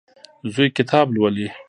زوی 0.53 0.69
کتاب 0.77 1.05
لولي. 1.15 1.47